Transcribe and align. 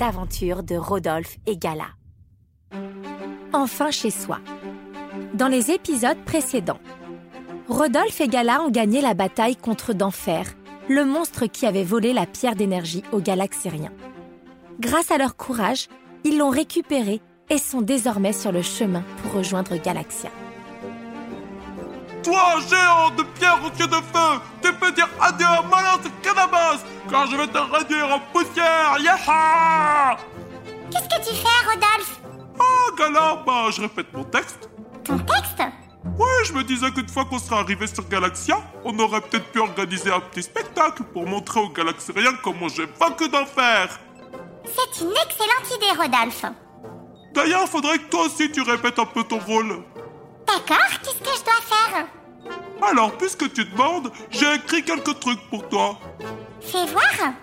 Aventures 0.00 0.62
de 0.62 0.76
Rodolphe 0.76 1.36
et 1.46 1.56
Gala. 1.56 1.88
Enfin 3.52 3.90
chez 3.90 4.10
soi. 4.10 4.38
Dans 5.34 5.48
les 5.48 5.70
épisodes 5.70 6.18
précédents, 6.24 6.80
Rodolphe 7.68 8.20
et 8.20 8.28
Gala 8.28 8.62
ont 8.62 8.70
gagné 8.70 9.00
la 9.00 9.14
bataille 9.14 9.56
contre 9.56 9.92
d'Enfer, 9.92 10.46
le 10.88 11.04
monstre 11.04 11.46
qui 11.46 11.66
avait 11.66 11.84
volé 11.84 12.12
la 12.12 12.26
pierre 12.26 12.54
d'énergie 12.54 13.02
aux 13.12 13.20
Galaxériens. 13.20 13.92
Grâce 14.80 15.10
à 15.10 15.18
leur 15.18 15.36
courage, 15.36 15.88
ils 16.24 16.38
l'ont 16.38 16.50
récupérée 16.50 17.20
et 17.50 17.58
sont 17.58 17.82
désormais 17.82 18.32
sur 18.32 18.52
le 18.52 18.62
chemin 18.62 19.02
pour 19.22 19.32
rejoindre 19.32 19.76
Galaxia. 19.76 20.30
Toi, 22.32 22.60
géant 22.66 23.10
de 23.10 23.24
pierre 23.24 23.58
aux 23.62 23.78
yeux 23.78 23.86
de 23.86 23.94
feu, 23.94 24.40
tu 24.62 24.72
peux 24.72 24.90
dire 24.92 25.06
adieu 25.20 25.44
à 25.44 25.60
malin 25.60 26.00
cannabis, 26.22 26.82
car 27.10 27.26
je 27.26 27.36
vais 27.36 27.46
te 27.46 27.58
réduire 27.58 28.10
en 28.10 28.20
poussière, 28.32 28.96
yaha 29.00 30.16
Qu'est-ce 30.90 31.08
que 31.10 31.28
tu 31.28 31.34
fais, 31.36 31.66
Rodolphe? 31.68 32.20
Ah, 32.58 32.90
Gala, 32.96 33.42
bah, 33.46 33.66
je 33.70 33.82
répète 33.82 34.06
mon 34.14 34.24
texte. 34.24 34.70
Ton 35.04 35.18
texte? 35.18 35.58
Ouais, 35.58 36.44
je 36.46 36.54
me 36.54 36.64
disais 36.64 36.90
qu'une 36.92 37.06
fois 37.06 37.26
qu'on 37.26 37.38
sera 37.38 37.60
arrivé 37.60 37.86
sur 37.86 38.08
Galaxia, 38.08 38.56
on 38.82 38.98
aurait 38.98 39.20
peut-être 39.20 39.52
pu 39.52 39.58
organiser 39.58 40.10
un 40.10 40.20
petit 40.20 40.44
spectacle 40.44 41.02
pour 41.12 41.26
montrer 41.26 41.60
aux 41.60 41.68
Galaxériens 41.68 42.32
comment 42.42 42.68
j'ai 42.68 42.86
vaincu 42.98 43.28
d'enfer. 43.28 44.00
C'est 44.64 45.04
une 45.04 45.10
excellente 45.10 45.70
idée, 45.76 46.00
Rodolphe. 46.00 46.46
D'ailleurs, 47.34 47.68
faudrait 47.68 47.98
que 47.98 48.08
toi 48.08 48.24
aussi 48.24 48.50
tu 48.50 48.62
répètes 48.62 48.98
un 48.98 49.04
peu 49.04 49.22
ton 49.22 49.38
rôle. 49.38 49.84
D'accord, 50.46 50.98
qu'est-ce 51.02 51.18
que 51.18 51.38
je 51.38 51.44
dois 51.44 51.60
faire? 51.62 52.06
Alors, 52.82 53.12
puisque 53.16 53.52
tu 53.52 53.64
demandes, 53.64 54.10
j'ai 54.30 54.54
écrit 54.54 54.82
quelques 54.82 55.18
trucs 55.20 55.40
pour 55.48 55.68
toi. 55.68 55.98
Fais 56.60 56.86
voir. 56.86 57.34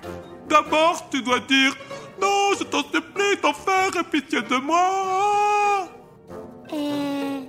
D'abord, 0.48 1.10
tu 1.10 1.22
dois 1.22 1.40
dire 1.40 1.76
Non, 2.22 2.52
je 2.58 2.64
t'en 2.64 2.82
supplie, 2.82 3.38
d'enfer, 3.42 3.92
aie 3.98 4.04
pitié 4.04 4.42
de 4.42 4.58
moi. 4.58 5.88
Euh... 6.74 7.42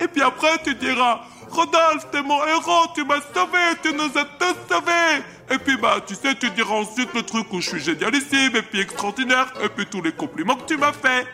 Et 0.00 0.08
puis 0.08 0.22
après, 0.22 0.58
tu 0.64 0.74
diras 0.74 1.20
Rodolphe, 1.50 2.10
t'es 2.12 2.22
mon 2.22 2.44
héros, 2.44 2.86
tu 2.94 3.04
m'as 3.04 3.20
sauvé, 3.34 3.58
tu 3.82 3.92
nous 3.92 4.10
as 4.16 4.24
tous 4.38 4.56
sauvés. 4.68 5.24
Et 5.50 5.58
puis 5.58 5.76
bah, 5.76 5.96
tu 6.06 6.14
sais, 6.14 6.34
tu 6.34 6.48
diras 6.50 6.76
ensuite 6.76 7.12
le 7.12 7.22
truc 7.22 7.52
où 7.52 7.60
je 7.60 7.70
suis 7.70 7.80
génialissime 7.80 8.54
et 8.54 8.62
puis 8.62 8.80
extraordinaire, 8.80 9.52
et 9.62 9.68
puis 9.68 9.86
tous 9.86 10.00
les 10.00 10.12
compliments 10.12 10.56
que 10.56 10.66
tu 10.66 10.76
m'as 10.76 10.92
fait. 10.92 11.26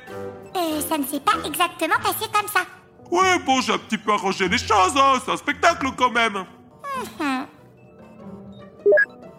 Euh, 0.57 0.81
ça 0.89 0.97
ne 0.97 1.05
s'est 1.05 1.21
pas 1.21 1.35
exactement 1.45 1.97
passé 2.03 2.27
comme 2.33 2.49
ça. 2.49 2.61
Ouais, 3.11 3.39
bon, 3.45 3.61
j'ai 3.61 3.73
un 3.73 3.79
petit 3.79 3.99
peu 3.99 4.13
arrangé 4.13 4.49
les 4.49 4.59
choses, 4.59 4.95
hein, 4.97 5.21
c'est 5.25 5.33
un 5.33 5.37
spectacle 5.37 5.87
quand 5.97 6.11
même. 6.11 6.45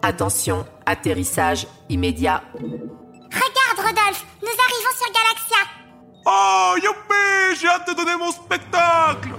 Attention, 0.02 0.64
atterrissage 0.86 1.66
immédiat. 1.88 2.42
Regarde, 2.54 3.76
Rodolphe, 3.76 4.24
nous 4.42 4.48
arrivons 4.48 4.94
sur 4.96 5.12
Galaxia. 5.12 5.58
Oh, 6.24 6.74
youpi, 6.76 7.60
j'ai 7.60 7.68
hâte 7.68 7.88
de 7.88 7.94
donner 7.94 8.16
mon 8.16 8.30
spectacle. 8.30 9.34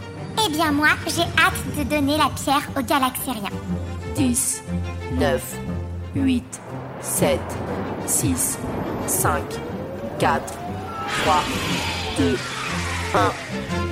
Eh 0.46 0.50
bien, 0.52 0.72
moi, 0.72 0.90
j'ai 1.08 1.24
hâte 1.42 1.78
de 1.78 1.84
donner 1.84 2.18
la 2.18 2.30
pierre 2.30 2.68
aux 2.78 2.82
Galaxériens. 2.82 3.50
10, 4.16 4.64
9, 5.14 5.42
8, 6.16 6.62
7, 7.02 7.40
6, 8.06 8.60
5, 9.08 9.44
4, 10.20 10.54
3, 11.24 11.44
2, 12.18 12.38
1. 13.16 13.89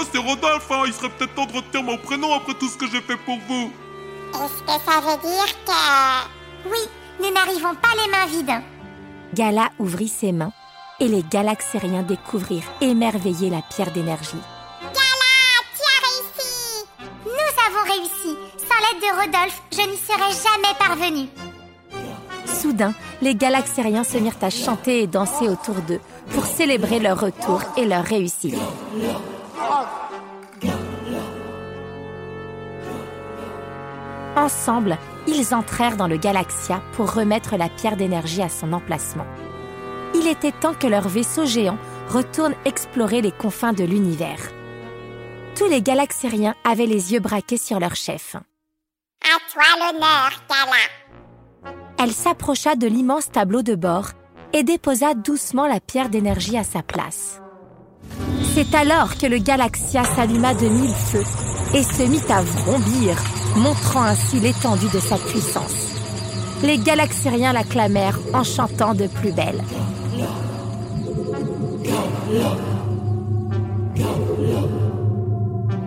Euh, 0.00 0.04
c'est 0.12 0.18
Rodolphe, 0.18 0.70
hein, 0.70 0.82
il 0.86 0.92
serait 0.92 1.10
peut-être 1.10 1.34
temps 1.34 1.46
de 1.46 1.52
retenir 1.52 1.82
mon 1.82 1.98
prénom 1.98 2.32
après 2.34 2.54
tout 2.54 2.68
ce 2.68 2.76
que 2.76 2.86
j'ai 2.86 3.00
fait 3.00 3.16
pour 3.16 3.38
vous. 3.48 3.70
Est-ce 4.34 4.62
que 4.62 4.84
ça 4.84 5.00
veut 5.00 5.20
dire 5.22 5.64
que... 5.66 6.70
Oui, 6.70 6.78
nous 7.20 7.30
n'arrivons 7.32 7.74
pas 7.74 7.90
les 8.02 8.10
mains 8.10 8.26
vides. 8.26 8.62
Gala 9.34 9.70
ouvrit 9.78 10.08
ses 10.08 10.32
mains 10.32 10.52
et 11.00 11.08
les 11.08 11.22
Galaxériens 11.22 12.02
découvrirent 12.02 12.70
émerveillés 12.80 13.50
la 13.50 13.62
pierre 13.62 13.92
d'énergie. 13.92 14.42
Gala, 14.82 15.60
tu 15.74 15.82
as 15.86 16.00
réussi 16.08 16.84
Nous 17.24 17.54
avons 17.66 17.92
réussi. 17.92 18.38
Sans 18.58 18.80
l'aide 18.80 19.02
de 19.02 19.20
Rodolphe, 19.20 19.62
je 19.72 19.90
n'y 19.90 19.96
serais 19.96 20.32
jamais 20.32 20.74
parvenue. 20.78 21.28
Soudain, 22.46 22.94
les 23.22 23.34
Galaxériens 23.34 24.04
se 24.04 24.18
mirent 24.18 24.34
à 24.42 24.50
chanter 24.50 25.02
et 25.02 25.06
danser 25.06 25.48
autour 25.48 25.76
d'eux 25.76 26.00
pour 26.32 26.44
célébrer 26.44 27.00
leur 27.00 27.20
retour 27.20 27.62
et 27.76 27.86
leur 27.86 28.04
réussite. 28.04 28.54
Ensemble, 34.36 34.96
ils 35.26 35.54
entrèrent 35.54 35.96
dans 35.96 36.06
le 36.06 36.16
Galaxia 36.16 36.82
pour 36.92 37.12
remettre 37.12 37.56
la 37.56 37.68
pierre 37.68 37.96
d'énergie 37.96 38.42
à 38.42 38.48
son 38.48 38.72
emplacement. 38.72 39.26
Il 40.14 40.26
était 40.26 40.52
temps 40.52 40.74
que 40.74 40.86
leur 40.86 41.08
vaisseau 41.08 41.44
géant 41.44 41.78
retourne 42.08 42.54
explorer 42.64 43.22
les 43.22 43.32
confins 43.32 43.72
de 43.72 43.84
l'univers. 43.84 44.40
Tous 45.56 45.66
les 45.66 45.82
Galaxériens 45.82 46.54
avaient 46.64 46.86
les 46.86 47.12
yeux 47.12 47.20
braqués 47.20 47.58
sur 47.58 47.80
leur 47.80 47.96
chef. 47.96 48.36
À 49.22 49.38
toi 49.52 49.62
l'honneur, 49.78 50.30
Gala. 50.48 51.74
Elle 51.98 52.12
s'approcha 52.12 52.76
de 52.76 52.86
l'immense 52.86 53.30
tableau 53.30 53.62
de 53.62 53.74
bord 53.74 54.08
et 54.52 54.62
déposa 54.62 55.14
doucement 55.14 55.66
la 55.66 55.80
pierre 55.80 56.08
d'énergie 56.08 56.56
à 56.56 56.64
sa 56.64 56.82
place. 56.82 57.40
C'est 58.54 58.74
alors 58.74 59.16
que 59.16 59.26
le 59.26 59.38
Galaxia 59.38 60.02
s'alluma 60.04 60.54
de 60.54 60.66
mille 60.66 60.94
feux 60.94 61.24
et 61.72 61.84
se 61.84 62.02
mit 62.02 62.20
à 62.28 62.42
vrombir, 62.42 63.16
montrant 63.56 64.02
ainsi 64.02 64.40
l'étendue 64.40 64.88
de 64.92 64.98
sa 64.98 65.16
puissance. 65.16 65.94
Les 66.62 66.78
Galaxériens 66.78 67.52
l'acclamèrent 67.52 68.18
en 68.34 68.42
chantant 68.42 68.94
de 68.94 69.06
plus 69.06 69.30
belle. 69.32 69.62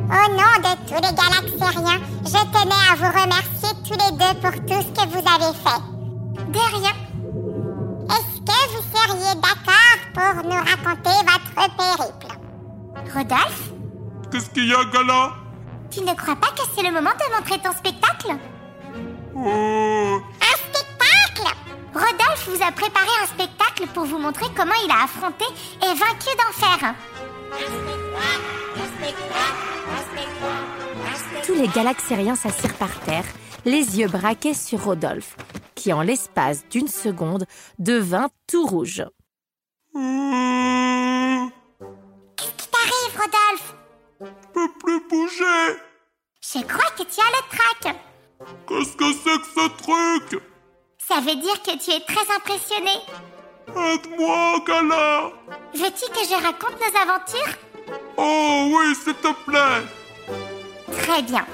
Au 0.10 0.26
nom 0.32 0.54
de 0.64 0.74
tous 0.88 0.96
les 0.96 1.14
Galaxériens, 1.22 2.02
je 2.26 2.32
tenais 2.32 2.84
à 2.92 2.96
vous 2.96 3.12
remercier 3.20 3.72
tous 3.86 3.94
les 3.94 4.12
deux 4.18 4.34
pour 4.42 4.52
tout 4.52 4.82
ce 4.82 5.02
que 5.02 5.06
vous 5.10 5.24
avez 5.36 5.54
fait. 5.64 5.82
De 6.52 6.64
rien. 6.78 6.96
Est-ce 8.10 8.40
que 8.42 8.58
vous 8.72 8.84
seriez 8.96 9.36
d'accord 9.36 9.98
pour 10.14 10.34
nous 10.46 10.58
raconter 10.58 11.18
votre 11.26 11.76
périple? 11.78 12.23
Rodolphe, 13.14 13.72
Qu'est-ce 14.32 14.50
qu'il 14.50 14.68
y 14.68 14.74
a, 14.74 14.84
Gala 14.86 15.34
tu 15.92 16.02
ne 16.02 16.14
crois 16.16 16.36
pas 16.36 16.48
que 16.48 16.64
c'est 16.76 16.82
le 16.82 16.92
moment 16.92 17.12
de 17.12 17.36
montrer 17.36 17.60
ton 17.60 17.72
spectacle 17.72 18.36
Oh, 19.36 20.20
Un 20.42 20.58
spectacle 20.58 21.56
Rodolphe 21.94 22.50
vous 22.50 22.64
a 22.64 22.72
préparé 22.72 23.10
un 23.22 23.28
spectacle 23.28 23.86
pour 23.94 24.06
vous 24.06 24.18
montrer 24.18 24.48
comment 24.56 24.74
il 24.84 24.90
a 24.90 25.04
affronté 25.04 25.46
et 25.84 25.94
vaincu 25.94 26.36
d'enfer. 26.36 26.96
Tous 31.46 31.54
les 31.54 31.68
Galaxériens 31.68 32.36
s'assirent 32.36 32.74
par 32.78 33.00
terre, 33.02 33.26
les 33.66 34.00
yeux 34.00 34.08
braqués 34.08 34.56
sur 34.56 34.86
Rodolphe, 34.86 35.38
qui 35.76 35.94
en 35.94 36.02
l'espace 36.02 36.68
d'une 36.70 36.88
seconde, 36.88 37.46
devint 37.78 38.30
tout 38.48 38.66
rouge. 38.66 39.04
Euh, 39.96 40.00
je 44.26 44.48
peux 44.54 44.72
plus 44.80 45.02
bouger. 45.10 45.78
Je 46.42 46.62
crois 46.64 46.92
que 46.98 47.04
tu 47.04 47.20
as 47.20 47.32
le 47.36 47.44
trac. 47.56 47.96
Qu'est-ce 48.68 48.98
que 48.98 49.14
c'est 49.14 49.40
que 49.40 49.62
ce 49.62 49.68
truc? 49.84 50.42
Ça 50.98 51.20
veut 51.20 51.36
dire 51.36 51.62
que 51.62 51.78
tu 51.78 51.92
es 51.92 52.00
très 52.02 52.36
impressionné. 52.36 52.92
Aide-moi, 53.68 54.60
Gala. 54.68 55.32
Veux-tu 55.74 56.12
que 56.12 56.26
je 56.28 56.44
raconte 56.44 56.80
nos 56.80 57.02
aventures? 57.02 57.58
Oh 58.18 58.72
oui, 58.74 58.96
s'il 58.96 59.14
te 59.16 59.34
plaît. 59.46 59.88
Très 61.02 61.22
bien. 61.24 61.46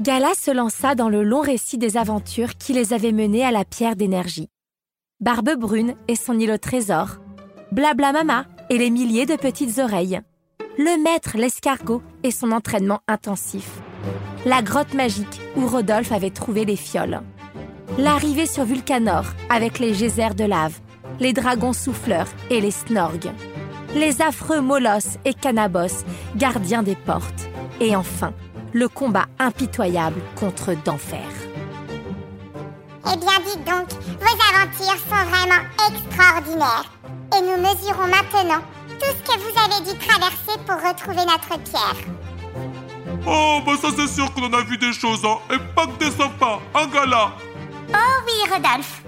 Gala 0.00 0.34
se 0.34 0.50
lança 0.50 0.94
dans 0.94 1.08
le 1.08 1.22
long 1.22 1.40
récit 1.40 1.78
des 1.78 1.96
aventures 1.96 2.56
qui 2.56 2.72
les 2.72 2.92
avaient 2.92 3.12
menés 3.12 3.44
à 3.44 3.52
la 3.52 3.64
pierre 3.64 3.96
d'énergie. 3.96 4.50
Barbe 5.20 5.54
Brune 5.56 5.94
et 6.08 6.16
son 6.16 6.38
îlot 6.38 6.58
trésor, 6.58 7.18
Blabla 7.72 8.12
Mama 8.12 8.44
et 8.70 8.78
les 8.78 8.90
milliers 8.90 9.26
de 9.26 9.36
petites 9.36 9.78
oreilles, 9.78 10.20
le 10.78 11.02
maître 11.02 11.36
l'escargot 11.36 12.02
et 12.22 12.30
son 12.30 12.50
entraînement 12.52 13.00
intensif, 13.06 13.68
la 14.44 14.62
grotte 14.62 14.94
magique 14.94 15.40
où 15.56 15.66
Rodolphe 15.66 16.12
avait 16.12 16.30
trouvé 16.30 16.64
les 16.64 16.76
fioles, 16.76 17.22
l'arrivée 17.98 18.46
sur 18.46 18.64
Vulcanor 18.64 19.24
avec 19.50 19.78
les 19.78 19.92
geysers 19.92 20.34
de 20.34 20.44
lave, 20.44 20.80
les 21.20 21.32
dragons 21.32 21.72
souffleurs 21.72 22.28
et 22.50 22.60
les 22.60 22.72
snorgs, 22.72 23.32
les 23.94 24.20
affreux 24.20 24.60
Molos 24.60 25.18
et 25.24 25.34
Canabos, 25.34 26.04
gardiens 26.36 26.82
des 26.82 26.96
portes, 26.96 27.48
et 27.80 27.94
enfin, 27.94 28.32
le 28.72 28.88
combat 28.88 29.26
impitoyable 29.38 30.20
contre 30.34 30.74
d'enfer. 30.84 31.28
Eh 33.06 33.16
bien, 33.16 33.38
dites 33.46 33.64
donc, 33.64 33.88
vos 34.18 34.36
aventures 34.50 34.98
sont 35.08 35.24
vraiment 35.28 35.62
extraordinaires. 35.88 36.90
Et 37.36 37.42
nous 37.42 37.62
mesurons 37.62 38.08
maintenant 38.08 38.62
tout 38.98 39.06
ce 39.06 39.32
que 39.32 39.38
vous 39.38 39.58
avez 39.58 39.84
dû 39.84 39.98
traverser 39.98 40.43
pour 40.66 40.76
retrouver 40.76 41.24
notre 41.24 41.58
pierre. 41.62 41.96
Oh, 43.26 43.60
bah 43.64 43.72
ça 43.80 43.88
c'est 43.96 44.08
sûr 44.08 44.32
qu'on 44.32 44.44
en 44.44 44.52
a 44.52 44.62
vu 44.62 44.76
des 44.76 44.92
choses, 44.92 45.24
hein. 45.24 45.38
Et 45.50 45.58
pas 45.74 45.86
que 45.86 45.98
des 45.98 46.10
sympas, 46.10 46.60
hein, 46.74 46.86
Gala? 46.92 47.32
Oh 47.88 48.16
oui, 48.26 48.50
Rodolphe. 48.50 49.02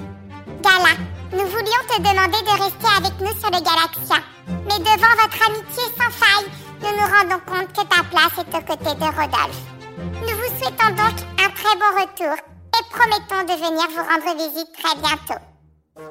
Gala, 0.63 0.95
nous 1.33 1.47
voulions 1.47 1.85
te 1.89 1.99
demander 1.99 2.43
de 2.43 2.63
rester 2.63 2.91
avec 2.97 3.21
nous 3.21 3.41
sur 3.41 3.51
le 3.51 3.61
Galaxia. 3.63 4.23
Mais 4.49 4.79
devant 4.79 5.15
votre 5.23 5.47
amitié 5.49 5.85
sans 5.97 6.11
faille, 6.11 6.51
nous 6.81 6.93
nous 6.93 7.09
rendons 7.15 7.43
compte 7.47 7.73
que 7.73 7.87
ta 7.87 8.03
place 8.05 8.39
est 8.39 8.55
aux 8.57 8.65
côtés 8.65 8.95
de 8.95 9.05
Rodolphe. 9.05 9.63
Nous 9.97 10.37
vous 10.37 10.59
souhaitons 10.59 10.91
donc 10.91 11.17
un 11.39 11.51
très 11.51 11.77
bon 11.77 12.01
retour 12.01 12.37
et 12.37 12.85
promettons 12.91 13.45
de 13.45 13.59
venir 13.59 13.87
vous 13.91 14.03
rendre 14.03 14.37
visite 14.37 14.73
très 14.73 14.97
bientôt. 15.01 15.43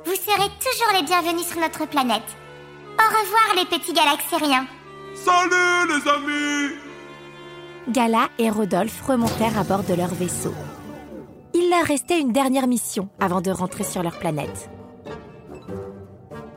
Vous 0.05 0.15
serez 0.15 0.49
toujours 0.59 0.93
les 0.93 1.03
bienvenus 1.03 1.47
sur 1.47 1.59
notre 1.59 1.85
planète. 1.85 2.23
Au 2.97 3.07
revoir 3.07 3.55
les 3.55 3.65
petits 3.65 3.93
galaxiens. 3.93 4.67
Salut, 5.15 5.87
les 5.87 6.09
amis 6.09 6.75
Gala 7.87 8.27
et 8.37 8.49
Rodolphe 8.49 9.01
remontèrent 9.01 9.57
à 9.57 9.63
bord 9.63 9.83
de 9.83 9.93
leur 9.93 10.13
vaisseau. 10.13 10.53
Il 11.53 11.69
leur 11.69 11.85
restait 11.85 12.19
une 12.19 12.33
dernière 12.33 12.67
mission 12.67 13.07
avant 13.19 13.39
de 13.39 13.49
rentrer 13.49 13.83
sur 13.85 14.03
leur 14.03 14.19
planète. 14.19 14.69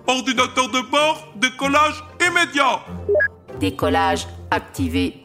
Ordinateur 0.08 0.68
de 0.70 0.90
bord, 0.90 1.28
décollage 1.36 2.02
immédiat 2.20 2.80
Décollage 3.60 4.26
activé. 4.50 5.24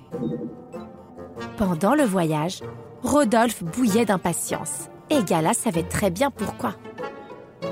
Pendant 1.57 1.95
le 1.95 2.03
voyage, 2.03 2.59
Rodolphe 3.01 3.63
bouillait 3.63 4.05
d'impatience. 4.05 4.89
Et 5.09 5.23
Gala 5.23 5.53
savait 5.53 5.83
très 5.83 6.11
bien 6.11 6.29
pourquoi. 6.29 6.73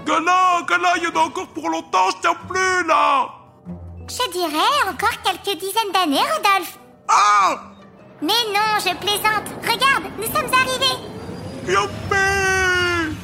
Gala, 0.05 0.61
Gala, 0.67 0.97
il 0.97 1.03
y 1.03 1.07
en 1.07 1.21
a 1.21 1.25
encore 1.25 1.47
pour 1.47 1.69
longtemps, 1.69 2.09
je 2.15 2.21
tiens 2.21 2.35
plus, 2.47 2.87
là 2.87 3.40
Je 4.07 4.31
dirais 4.31 4.89
encore 4.89 5.21
quelques 5.23 5.57
dizaines 5.59 5.91
d'années, 5.93 6.17
Rodolphe. 6.19 6.77
Ah 7.07 7.71
Mais 8.21 8.27
non, 8.53 8.79
je 8.79 8.95
plaisante. 8.97 9.47
Regarde, 9.61 10.11
nous 10.17 10.25
sommes 10.25 10.53
arrivés. 10.53 10.97
Youpi 11.67 13.15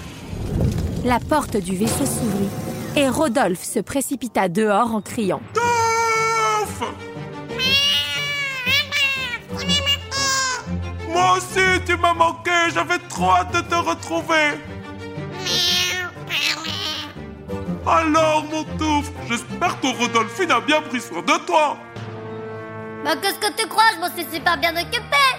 La 1.03 1.19
porte 1.19 1.57
du 1.57 1.75
vaisseau 1.75 2.05
s'ouvrit 2.05 2.49
et 2.95 3.09
Rodolphe 3.09 3.63
se 3.63 3.79
précipita 3.79 4.49
dehors 4.49 4.93
en 4.93 5.01
criant. 5.01 5.41
Touf 5.53 6.81
Moi 11.09 11.37
aussi, 11.37 11.81
tu 11.85 11.97
m'as 11.97 12.13
manqué, 12.13 12.51
j'avais 12.73 12.99
trop 13.09 13.31
hâte 13.31 13.53
de 13.53 13.61
te 13.61 13.75
retrouver 13.75 14.59
Alors, 17.87 18.43
mon 18.51 18.63
touffe, 18.77 19.11
j'espère 19.27 19.79
que 19.81 19.87
Rodolphine 19.97 20.51
a 20.51 20.59
bien 20.61 20.81
pris 20.81 21.01
soin 21.01 21.21
de 21.21 21.37
toi 21.45 21.77
Bah 23.03 23.15
qu'est-ce 23.21 23.35
que 23.39 23.51
tu 23.61 23.67
crois? 23.67 23.83
Je 23.95 23.99
m'en 23.99 24.09
suis 24.15 24.25
super 24.33 24.57
bien 24.57 24.71
occupée 24.75 25.35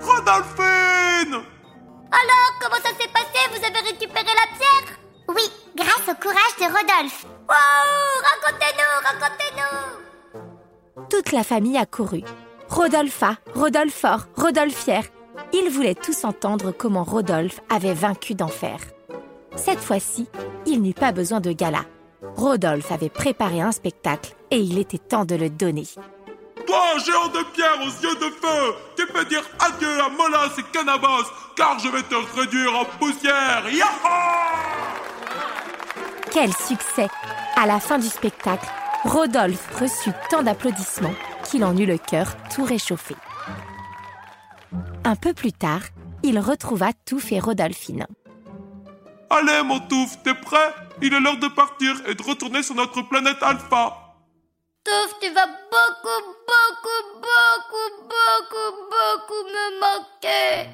Rodolphine 0.00 1.34
Alors, 1.34 2.50
comment 2.60 2.76
ça 2.82 2.90
s'est 2.98 3.10
passé? 3.12 3.38
Vous 3.50 3.64
avez 3.64 3.80
récupéré 3.88 4.24
la 4.24 4.46
pierre? 4.56 4.96
Oui, 5.28 5.42
grâce 5.76 6.08
au 6.08 6.14
courage 6.20 6.56
de 6.60 6.64
Rodolphe. 6.64 7.24
Wow 7.48 8.22
Racontez-nous, 8.44 9.00
racontez-nous 9.04 11.06
Toute 11.10 11.32
la 11.32 11.42
famille 11.44 11.78
accourut. 11.78 12.24
Rodolpha, 12.68 13.36
Rodolphor, 13.54 14.26
Rodolphière. 14.36 15.04
Ils 15.52 15.70
voulaient 15.70 15.94
tous 15.94 16.24
entendre 16.24 16.72
comment 16.72 17.04
Rodolphe 17.04 17.60
avait 17.70 17.94
vaincu 17.94 18.34
d'enfer. 18.34 18.78
Cette 19.56 19.80
fois-ci, 19.80 20.28
il 20.66 20.82
n'eut 20.82 20.94
pas 20.94 21.12
besoin 21.12 21.40
de 21.40 21.52
gala. 21.52 21.84
Rodolphe 22.36 22.92
avait 22.92 23.08
préparé 23.08 23.62
un 23.62 23.72
spectacle 23.72 24.34
et 24.50 24.58
il 24.58 24.78
était 24.78 24.98
temps 24.98 25.24
de 25.24 25.34
le 25.34 25.48
donner. 25.48 25.86
Toi, 26.66 26.98
géant 27.04 27.28
de 27.28 27.42
pierre 27.54 27.80
aux 27.80 28.02
yeux 28.02 28.14
de 28.16 28.30
feu, 28.30 28.74
tu 28.96 29.06
peux 29.06 29.24
dire 29.24 29.42
adieu 29.58 30.00
à 30.00 30.08
Molas 30.10 30.52
et 30.58 30.62
Cannabos, 30.72 31.30
car 31.56 31.78
je 31.78 31.88
vais 31.88 32.02
te 32.02 32.14
réduire 32.38 32.74
en 32.74 32.84
poussière 32.84 33.64
Yaha 33.70 34.52
Quel 36.30 36.52
succès 36.52 37.08
À 37.56 37.66
la 37.66 37.80
fin 37.80 37.98
du 37.98 38.08
spectacle, 38.08 38.68
Rodolphe 39.04 39.68
reçut 39.80 40.12
tant 40.28 40.42
d'applaudissements 40.42 41.14
qu'il 41.44 41.64
en 41.64 41.76
eut 41.76 41.86
le 41.86 41.98
cœur 41.98 42.36
tout 42.54 42.64
réchauffé. 42.64 43.14
Un 45.04 45.16
peu 45.16 45.32
plus 45.32 45.52
tard, 45.52 45.82
il 46.22 46.38
retrouva 46.38 46.90
Touffe 47.04 47.32
et 47.32 47.38
Rodolphine. 47.38 48.06
Allez, 49.28 49.62
mon 49.64 49.80
touffe, 49.80 50.22
t'es 50.22 50.34
prêt? 50.34 50.72
Il 51.02 51.12
est 51.12 51.20
l'heure 51.20 51.36
de 51.38 51.48
partir 51.48 51.94
et 52.06 52.14
de 52.14 52.22
retourner 52.22 52.62
sur 52.62 52.74
notre 52.74 53.02
planète 53.02 53.42
Alpha. 53.42 54.14
Touf, 54.84 55.18
tu 55.20 55.28
vas 55.32 55.46
beaucoup, 55.46 56.22
beaucoup, 56.46 57.02
beaucoup, 57.14 57.90
beaucoup, 58.02 58.72
beaucoup 58.94 59.44
me 59.48 59.80
manquer 59.80 60.70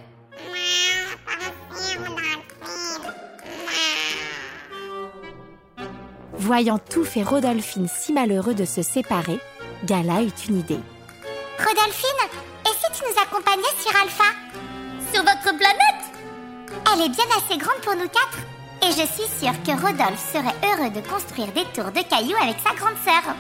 Voyant 6.35 6.79
Touffe 6.79 7.17
et 7.17 7.23
Rodolphine 7.23 7.89
si 7.89 8.13
malheureux 8.13 8.55
de 8.55 8.65
se 8.65 8.83
séparer, 8.83 9.39
Gala 9.85 10.23
eut 10.23 10.33
une 10.49 10.59
idée. 10.59 10.81
Rodolphine, 11.59 12.41
et 12.67 12.69
si 12.69 12.93
tu 12.93 13.05
nous 13.09 13.23
accompagnais 13.23 13.63
sur 13.81 13.95
Alpha? 14.01 14.25
Sur 15.13 15.23
votre 15.23 15.57
planète 15.57 15.92
Elle 16.93 17.01
est 17.03 17.09
bien 17.09 17.25
assez 17.37 17.57
grande 17.57 17.81
pour 17.81 17.95
nous 17.95 18.09
quatre. 18.09 18.39
Et 18.83 18.91
je 18.91 19.07
suis 19.07 19.31
sûre 19.41 19.55
que 19.65 19.73
Rodolphe 19.81 20.21
serait 20.31 20.55
heureux 20.63 20.91
de 20.91 21.01
construire 21.01 21.51
des 21.53 21.65
tours 21.73 21.91
de 21.91 22.03
cailloux 22.03 22.37
avec 22.37 22.57
sa 22.61 22.75
grande 22.75 22.99
sœur. 23.03 23.35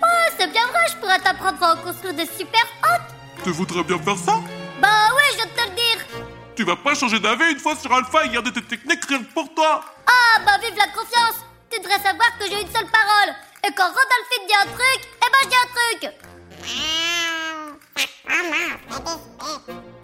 Oh, 0.00 0.30
c'est 0.38 0.52
bien 0.52 0.66
vrai, 0.68 0.86
je 0.88 0.96
pourrais 0.98 1.18
t'apprendre 1.18 1.60
à 1.64 1.72
en 1.72 1.76
construire 1.78 2.14
de 2.14 2.24
super 2.24 2.62
hautes. 2.84 3.42
Tu 3.42 3.50
voudrais 3.50 3.82
bien 3.82 3.98
faire 3.98 4.16
ça? 4.16 4.38
Bah 4.80 4.88
ouais, 5.16 5.30
je 5.32 5.36
viens 5.36 5.46
de 5.46 5.50
te 5.50 5.62
le 5.68 5.74
dire. 5.74 6.06
Tu 6.54 6.62
vas 6.62 6.76
pas 6.76 6.94
changer 6.94 7.18
d'avis 7.18 7.50
une 7.50 7.58
fois 7.58 7.74
sur 7.74 7.92
Alpha 7.92 8.24
et 8.24 8.28
garder 8.28 8.52
tes 8.52 8.62
techniques 8.62 9.04
rien 9.06 9.18
que 9.18 9.32
pour 9.32 9.52
toi. 9.52 9.84
Ah, 10.06 10.40
bah 10.46 10.58
vive 10.62 10.76
la 10.76 10.88
confiance. 10.88 11.42
Tu 11.70 11.80
devrais 11.80 11.98
savoir 11.98 12.38
que 12.38 12.46
j'ai 12.46 12.62
une 12.62 12.72
seule 12.72 12.86
parole. 12.86 13.34
Et 13.66 13.72
quand 13.74 13.88
Rodolphine 13.88 14.46
dit 14.46 14.54
un 14.54 14.66
truc, 14.66 15.08
eh 15.16 15.28
ben 15.32 15.42
je 15.42 15.48
dis 15.48 15.56
un 15.56 15.68
truc. 15.74 16.02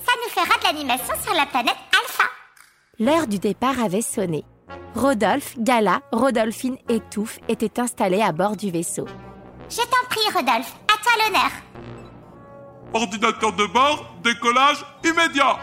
Ça 0.05 0.13
nous 0.17 0.31
fera 0.31 0.59
de 0.59 0.65
l'animation 0.65 1.15
sur 1.23 1.35
la 1.35 1.47
planète 1.47 1.77
Alpha. 1.93 2.25
L'heure 2.99 3.27
du 3.27 3.39
départ 3.39 3.79
avait 3.83 4.01
sonné. 4.01 4.45
Rodolphe, 4.95 5.55
Gala, 5.59 6.01
Rodolphine 6.13 6.79
et 6.89 7.01
Touffe 7.01 7.39
étaient 7.47 7.79
installés 7.79 8.23
à 8.23 8.33
bord 8.33 8.57
du 8.57 8.71
vaisseau. 8.71 9.05
Je 9.69 9.77
t'en 9.77 10.09
prie, 10.09 10.21
Rodolphe, 10.35 10.75
à 10.89 11.03
toi 11.03 11.13
l'honneur. 11.23 11.51
Ordinateur 12.95 13.53
de 13.53 13.67
bord, 13.67 14.15
décollage 14.25 14.83
immédiat 15.05 15.59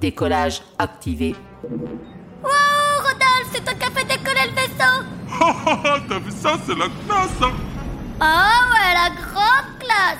Décollage 0.00 0.60
activé. 0.78 1.34
Wow, 1.62 2.50
Rodolphe, 2.98 3.48
c'est 3.52 3.64
toi 3.64 3.72
qui 3.72 3.86
as 3.86 3.90
fait 3.90 4.04
décoller 4.04 4.50
le 4.50 4.54
vaisseau 4.54 6.02
T'as 6.08 6.18
vu 6.18 6.30
ça, 6.30 6.58
c'est 6.66 6.76
la 6.76 6.86
classe 7.06 7.30
hein 7.42 7.52
Ah 8.20 8.64
ouais, 8.70 8.92
la 8.92 9.22
grande 9.22 9.78
classe 9.78 10.18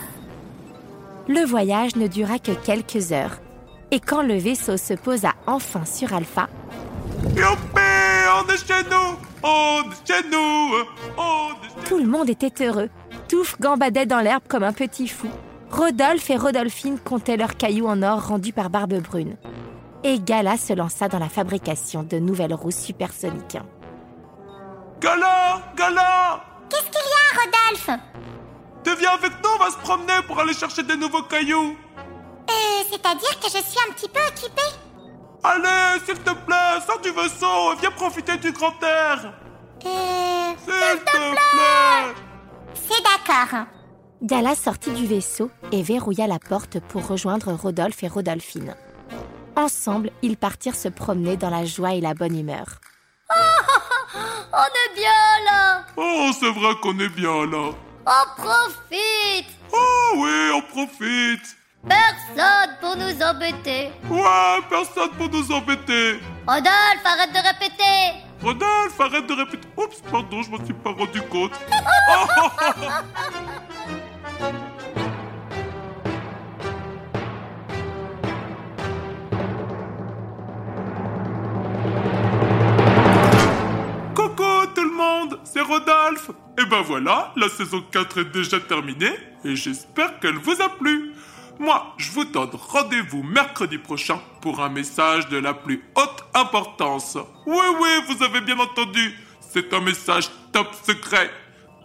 Le 1.28 1.44
voyage 1.44 1.96
ne 1.96 2.06
dura 2.06 2.38
que 2.38 2.52
quelques 2.52 3.12
heures. 3.12 3.36
Et 3.92 4.00
quand 4.00 4.22
le 4.22 4.36
vaisseau 4.36 4.78
se 4.78 4.94
posa 4.94 5.34
enfin 5.46 5.84
sur 5.84 6.14
Alpha, 6.14 6.48
Youpi 7.36 7.82
est 8.48 8.66
chez 8.66 8.88
nous 8.90 9.18
On 9.42 9.82
est 9.82 10.06
chez 10.06 10.28
nous 10.30 10.72
On 11.18 11.50
est 11.50 11.82
chez 11.82 11.88
Tout 11.90 11.98
le 11.98 12.06
monde 12.06 12.30
était 12.30 12.64
heureux. 12.64 12.88
Touffe 13.28 13.60
gambadait 13.60 14.06
dans 14.06 14.20
l'herbe 14.20 14.44
comme 14.48 14.62
un 14.62 14.72
petit 14.72 15.08
fou. 15.08 15.28
Rodolphe 15.70 16.30
et 16.30 16.36
Rodolphine 16.36 16.98
comptaient 16.98 17.36
leurs 17.36 17.58
cailloux 17.58 17.86
en 17.86 18.02
or 18.02 18.28
rendus 18.28 18.54
par 18.54 18.70
Barbe 18.70 18.94
Brune. 18.94 19.36
Et 20.04 20.18
Gala 20.18 20.56
se 20.56 20.72
lança 20.72 21.08
dans 21.08 21.18
la 21.18 21.28
fabrication 21.28 22.02
de 22.02 22.18
nouvelles 22.18 22.54
roues 22.54 22.70
supersoniques. 22.70 23.58
Gala 25.02 25.60
Gala 25.76 26.42
Qu'est-ce 26.70 26.84
qu'il 26.84 26.92
y 26.94 27.12
a, 27.28 27.68
Rodolphe? 27.68 28.00
Tu 28.84 28.96
viens 28.96 29.12
avec 29.12 29.32
nous, 29.44 29.50
on 29.54 29.62
va 29.62 29.70
se 29.70 29.76
promener 29.76 30.22
pour 30.26 30.40
aller 30.40 30.54
chercher 30.54 30.82
des 30.82 30.96
nouveaux 30.96 31.22
cailloux 31.24 31.76
c'est-à-dire 32.90 33.40
que 33.40 33.46
je 33.46 33.62
suis 33.62 33.78
un 33.88 33.92
petit 33.92 34.08
peu 34.08 34.20
occupée. 34.20 34.76
Allez, 35.44 36.00
s'il 36.04 36.18
te 36.18 36.30
plaît, 36.30 36.80
sors 36.86 37.00
du 37.00 37.10
vaisseau 37.10 37.72
et 37.72 37.76
viens 37.80 37.90
profiter 37.90 38.36
du 38.38 38.52
grand 38.52 38.80
air 38.82 39.32
Euh, 39.84 40.52
S'il 40.64 40.98
te 41.04 41.10
plaît 41.10 42.14
c'est 42.74 43.02
d'accord. 43.02 43.66
Gala 44.22 44.54
sortit 44.54 44.90
du 44.92 45.06
vaisseau 45.06 45.50
et 45.72 45.82
verrouilla 45.82 46.26
la 46.26 46.38
porte 46.38 46.78
pour 46.80 47.06
rejoindre 47.06 47.52
Rodolphe 47.52 48.02
et 48.02 48.08
Rodolphine. 48.08 48.74
Ensemble, 49.56 50.10
ils 50.22 50.36
partirent 50.36 50.74
se 50.76 50.88
promener 50.88 51.36
dans 51.36 51.50
la 51.50 51.64
joie 51.64 51.92
et 51.94 52.00
la 52.00 52.14
bonne 52.14 52.38
humeur. 52.38 52.66
On 53.34 54.56
est 54.56 54.94
bien 54.94 55.44
là 55.44 55.84
Oh, 55.96 56.30
c'est 56.38 56.50
vrai 56.52 56.74
qu'on 56.82 56.98
est 56.98 57.08
bien 57.08 57.46
là 57.46 57.70
On 58.06 58.42
profite 58.42 59.48
Oh 59.72 60.12
oui, 60.16 60.50
on 60.54 60.62
profite 60.62 61.56
Personne 61.88 62.76
pour 62.80 62.96
nous 62.96 63.22
embêter 63.22 63.90
Ouais, 64.08 64.60
personne 64.70 65.10
pour 65.18 65.28
nous 65.28 65.50
embêter 65.52 66.20
Rodolphe, 66.46 67.04
arrête 67.04 67.32
de 67.32 67.38
répéter 67.38 68.22
Rodolphe, 68.40 69.00
arrête 69.00 69.26
de 69.26 69.34
répéter. 69.34 69.68
Oups, 69.76 70.00
pardon, 70.10 70.42
je 70.42 70.50
m'en 70.50 70.64
suis 70.64 70.74
pas 70.74 70.90
rendu 70.90 71.20
compte. 71.22 71.52
Coucou 84.14 84.66
tout 84.74 84.84
le 84.84 84.94
monde, 84.96 85.38
c'est 85.44 85.60
Rodolphe. 85.60 86.30
Et 86.58 86.64
ben 86.66 86.82
voilà, 86.82 87.32
la 87.36 87.48
saison 87.48 87.82
4 87.90 88.18
est 88.20 88.32
déjà 88.32 88.60
terminée 88.60 89.12
et 89.44 89.56
j'espère 89.56 90.18
qu'elle 90.20 90.36
vous 90.36 90.60
a 90.60 90.68
plu. 90.68 91.12
Moi, 91.62 91.94
je 91.96 92.10
vous 92.10 92.24
donne 92.24 92.50
rendez-vous 92.54 93.22
mercredi 93.22 93.78
prochain 93.78 94.18
pour 94.40 94.60
un 94.60 94.68
message 94.68 95.28
de 95.28 95.36
la 95.36 95.54
plus 95.54 95.80
haute 95.94 96.24
importance. 96.34 97.16
Oui, 97.46 97.64
oui, 97.80 97.88
vous 98.08 98.20
avez 98.24 98.40
bien 98.40 98.58
entendu, 98.58 99.16
c'est 99.38 99.72
un 99.72 99.78
message 99.78 100.28
top 100.50 100.66
secret. 100.82 101.30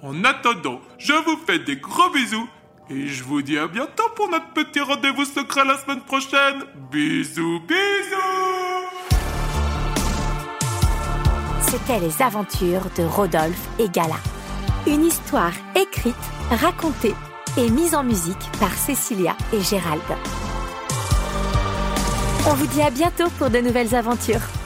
En 0.02 0.24
attendant, 0.24 0.82
je 0.98 1.14
vous 1.14 1.38
fais 1.46 1.60
des 1.60 1.76
gros 1.76 2.10
bisous 2.10 2.50
et 2.90 3.06
je 3.06 3.24
vous 3.24 3.44
dis 3.44 3.60
à 3.60 3.68
bientôt 3.68 4.10
pour 4.16 4.28
notre 4.32 4.52
petit 4.54 4.80
rendez-vous 4.80 5.26
secret 5.26 5.64
la 5.64 5.78
semaine 5.78 6.02
prochaine. 6.02 6.64
Bisous, 6.90 7.60
bisous 7.60 8.18
C'était 11.62 12.00
les 12.00 12.20
aventures 12.24 12.88
de 12.98 13.04
Rodolphe 13.04 13.68
et 13.78 13.90
Gala. 13.90 14.18
Une 14.88 15.06
histoire 15.06 15.54
écrite, 15.76 16.16
racontée 16.50 17.14
et 17.58 17.70
mise 17.70 17.96
en 17.96 18.04
musique 18.04 18.52
par 18.60 18.72
Cécilia 18.74 19.36
et 19.52 19.62
Gérald. 19.62 20.02
On 22.50 22.54
vous 22.54 22.68
dit 22.68 22.82
à 22.82 22.90
bientôt 22.90 23.30
pour 23.38 23.50
de 23.50 23.60
nouvelles 23.60 23.96
aventures. 23.96 24.57